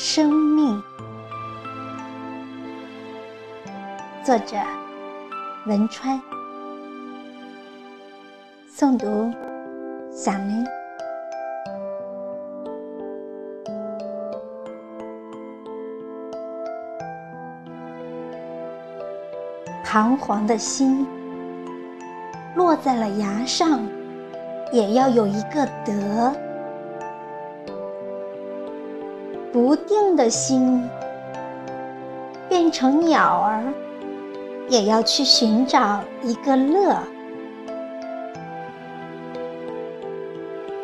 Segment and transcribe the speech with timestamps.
[0.00, 0.80] 生命
[4.24, 4.56] 作者
[5.66, 6.22] 文川
[8.72, 9.28] 诵读
[10.12, 10.64] 小林
[19.82, 21.04] 彷徨的心
[22.54, 23.84] 落在了崖上，
[24.72, 26.32] 也要有一个德。
[29.52, 30.88] 不定的心
[32.48, 33.62] 变成鸟儿，
[34.68, 36.96] 也要去寻找一个乐；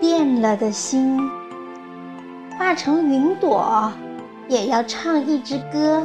[0.00, 1.20] 变了的心
[2.59, 3.92] 化成云朵，
[4.48, 6.02] 也要唱一支歌。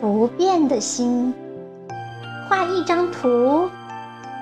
[0.00, 1.34] 不变的心，
[2.48, 3.68] 画一张图，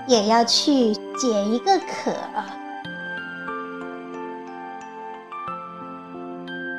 [0.06, 2.12] 也要去解一个渴；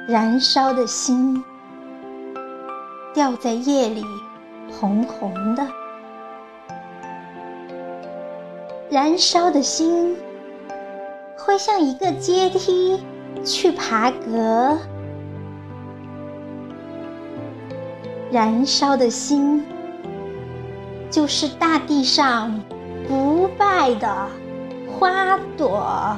[0.08, 1.44] 燃烧的心，
[3.14, 4.02] 掉在夜里，
[4.72, 5.66] 红红的；
[8.90, 10.16] 燃烧的心，
[11.38, 13.04] 会像一个阶梯
[13.44, 14.78] 去爬格。
[18.32, 19.66] 燃烧的心，
[21.12, 22.64] 就是大地上
[23.10, 24.30] 不败的
[24.90, 26.18] 花朵。